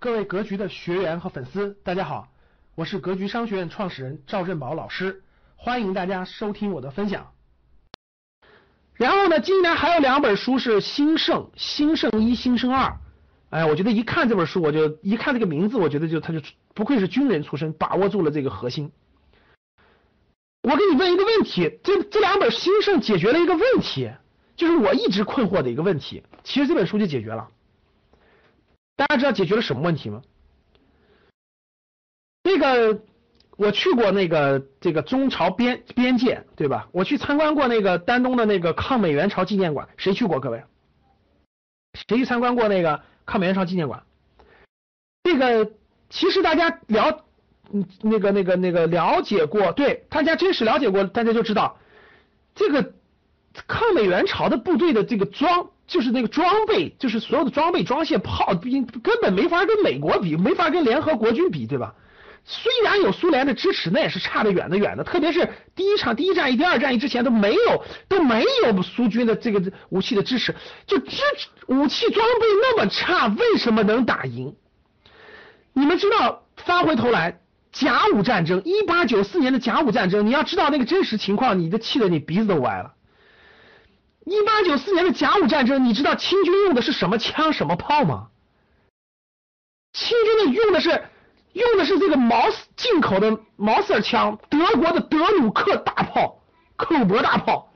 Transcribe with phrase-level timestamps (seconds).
[0.00, 2.28] 各位格局的学员和粉丝，大家好，
[2.76, 5.24] 我是格局商学院创始人赵振宝老师，
[5.56, 7.32] 欢迎大家收听我的分享。
[8.94, 12.96] 然后呢，今年还有两本书是兴盛、兴盛一、兴盛二。
[13.50, 16.40] 哎，我觉得一看这本书，我就一看这个名字，我觉得就他就
[16.74, 18.92] 不愧是军人出身，把握住了这个核心。
[20.62, 24.12] 我给你问一个问题，这这两本兴盛解决了一个问题，
[24.54, 27.48] 就是我一直困惑的一个问题，其实这本书就解决了。
[28.98, 30.22] 大家知道解决了什么问题吗？
[32.42, 33.00] 那个
[33.56, 36.88] 我去过那个这个中朝边边界，对吧？
[36.90, 40.40] 我去参观过那个丹东的那个抗美援朝纪念馆，谁去过？
[40.40, 40.64] 各位，
[42.08, 44.02] 谁去参观过那个抗美援朝纪念馆？
[45.22, 45.70] 这个
[46.10, 47.24] 其实大家了，
[47.70, 51.78] 嗯，那个那个那个了解过，对，大家真实了解过，大家就知道
[52.56, 52.94] 这个
[53.66, 55.70] 抗美援朝的部队的这个装。
[55.88, 61.94] 就是那个装备，就是所有的装备、装卸、炮兵，根本没法跟美国比，没法跟联合国军比，对吧？
[62.44, 65.02] 虽然有苏联的支持，那也是差得远的远的。
[65.02, 70.54] 特别是第一场第一战役、第二战役之前都没有都没有苏军的这个武器的支持，
[70.86, 71.22] 就支
[71.68, 74.54] 武器装备那么差，为什么能打赢？
[75.72, 77.40] 你们知道，翻回头来，
[77.72, 82.92] 甲午战争，一八九四年的甲午战争，你要知道那个真实情况，你都气得你鼻子都歪了。
[84.28, 88.28] 一八九四年的甲午战争，你知道清军用的是什么枪、什么炮吗？
[89.94, 91.02] 清军的用的是
[91.54, 96.42] 用的是这个毛进口的毛瑟枪，德国的德鲁克大炮、
[96.76, 97.72] 克虏伯大炮。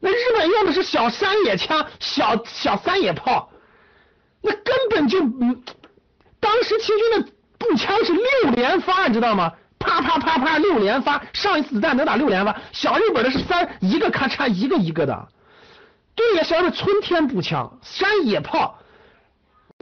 [0.00, 3.50] 那日本用的是小山野枪、小小山野炮，
[4.40, 5.62] 那根本就嗯，
[6.40, 9.52] 当时清军的步枪是六连发，你知道吗？
[9.78, 12.56] 啪啪啪啪六连发，上一次子弹能打六连发。
[12.72, 15.28] 小日本的是三一个咔嚓一个一个的。
[16.14, 18.78] 对呀，什么春天步枪、山野炮，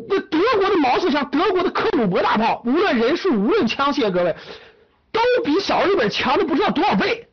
[0.08, 4.34] 那德国的毛瑟枪、德国的克虏伯大炮，无论人数、无论枪械，各位
[5.10, 7.28] 都比小日本强的不知道多少倍。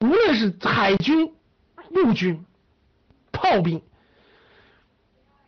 [0.00, 1.34] 无论是海军、
[1.90, 2.46] 陆军、
[3.30, 3.82] 炮兵，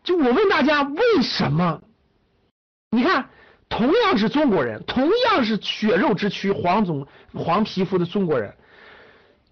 [0.04, 1.80] 就我问大家，为什么？
[2.90, 3.30] 你看，
[3.70, 8.54] 同样是中国人，同样是血肉之躯、黄种、黄皮肤的中国人，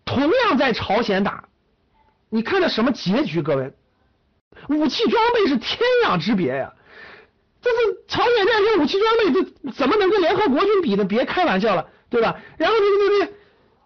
[0.04, 1.48] 同样在朝鲜打。
[2.30, 3.42] 你看到什么结局？
[3.42, 3.72] 各位，
[4.68, 6.72] 武器装备是天壤之别呀！
[7.60, 7.76] 这是
[8.08, 11.04] 朝鲜战争武器装备，这怎么能跟联合国军比呢？
[11.04, 12.40] 别开玩笑了，对吧？
[12.56, 13.32] 然后这个这个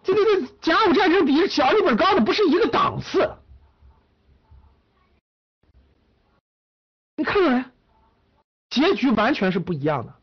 [0.03, 3.29] 这个这个甲午战争比小日本高的不是一个档次。
[7.17, 7.65] 你看到没？
[8.69, 10.13] 结局完全是不一样的。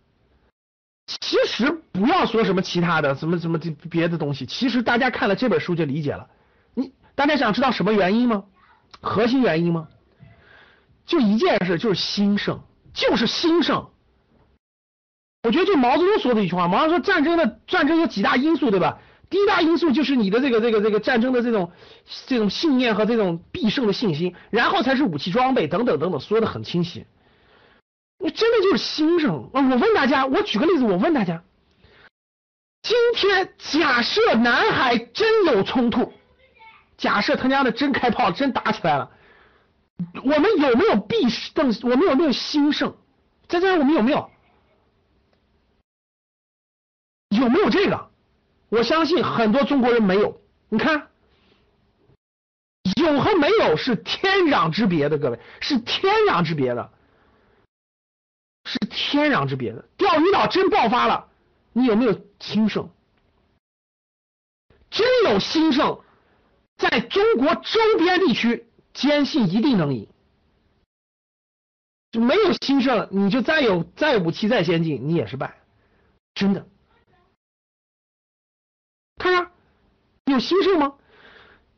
[1.21, 6.29] 其实不要说什么其他的，什么什么这别的东西，其实大家看了这本书就理解了。
[7.15, 8.45] 大家想知道什么原因吗？
[9.01, 9.89] 核心原因吗？
[11.05, 12.61] 就一件事，就是兴盛，
[12.95, 13.89] 就是兴盛。
[15.43, 18.99] 我觉得就毛泽东说的一句话，毛泽东说战争的战争有几大因素，对吧？
[19.29, 21.73] 第一大因素就是你的这个这个这个战争的这种
[22.27, 27.07] 这种信念和这种必胜的信心，然后才是武器装备等等等等，说的很清晰。
[28.19, 29.61] 你真的就是兴盛啊。
[29.69, 31.43] 我问大家，我举个例子，我问大家，
[32.83, 36.13] 今天假设南海真有冲突。
[36.97, 39.11] 假设他家的真开炮，真打起来了，
[40.23, 41.75] 我们有没有必胜？
[41.83, 42.97] 我们有没有兴盛？
[43.49, 44.31] 在这我们有没有？
[47.31, 48.11] 有没有这个？
[48.69, 50.41] 我相信很多中国人没有。
[50.69, 51.09] 你看，
[52.97, 56.91] 有和没有是天壤之别的，各位是天壤之别的，
[58.65, 59.85] 是天壤之别的。
[59.97, 61.29] 钓鱼岛真爆发了，
[61.73, 62.89] 你有没有兴盛？
[64.91, 66.01] 真有兴盛？
[66.83, 70.09] 在中国周边地区，坚信一定能赢。
[72.11, 75.55] 就没有兴盛，你就再有再武器再先进，你也是败，
[76.35, 76.67] 真的。
[79.17, 79.51] 看呀，
[80.25, 80.95] 有兴盛吗？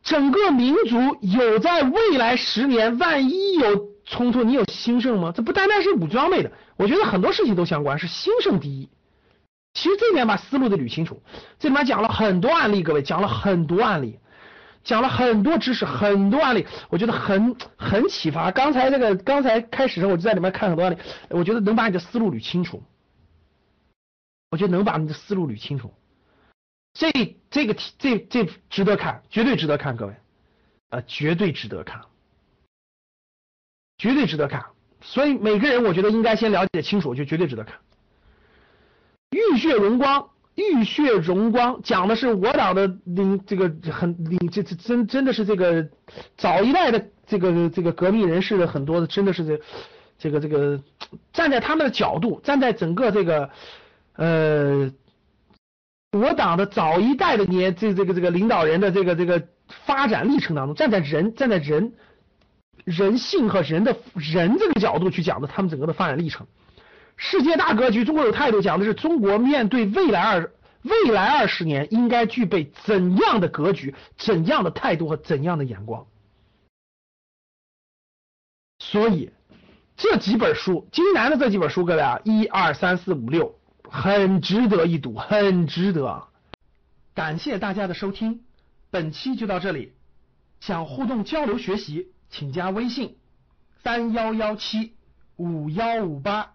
[0.03, 5.33] 整个民族有在未来十年，万一有冲突，你有兴盛吗？
[5.37, 8.89] 这不单单是武装备的，我觉得很多事情都相关，是兴盛第一。
[9.75, 11.23] 其实这里面把思路得捋清楚，
[11.59, 14.19] 这里面讲了很多案例，各位讲了很多案例。
[14.85, 18.51] 讲了很多知识，很多案例，我觉得很很启发。
[18.51, 20.99] 刚才这个刚才开始的时候我就在里面看很多案例，
[21.31, 22.83] 我觉得能把你的思路捋清楚。
[24.51, 25.93] 我觉得能把你的思路捋清楚。
[26.93, 27.11] 这
[27.51, 30.15] 这个题这这值得看，绝对值得看，各位，
[30.91, 32.03] 啊，绝对值得看，
[33.99, 34.67] 绝对值得看。
[35.01, 37.81] 所以每个人我觉得应该先了解清楚，就绝对值得看。
[39.31, 40.31] 浴血荣光。
[40.55, 45.89] 浴血荣光讲的是我党的领这个很领这这真真的是这个
[46.37, 49.61] 早一代的这个这个革命人士的很多的真的是这
[50.17, 50.81] 这个这个
[51.33, 53.51] 站在他们的角度，站在整个这个
[54.15, 54.93] 呃
[56.13, 59.49] 我党的早一代的年这这个这个领导人的这个这个
[59.87, 61.95] 发展历程当中，站在人站在人
[62.85, 66.47] 人性和人的人这个角度去讲的他们整个的发展历程。
[67.17, 70.53] 世界大格局，中国有态度，讲的是中国面对未来二
[70.83, 76.07] 未来二十年应该具备怎样的格局、怎样的态度和怎样的眼光。
[78.79, 79.31] 所以
[79.97, 83.59] 这几本书，金南的这几本书，各位啊，一二三四五六，
[83.89, 86.29] 很值得一读，很值得。
[87.15, 88.45] 感谢大家的收听，
[88.91, 89.93] 本期就到这里。
[90.61, 93.17] 想互动交流学习，请加微信
[93.83, 94.95] 三幺幺七
[95.37, 96.55] 五幺五八。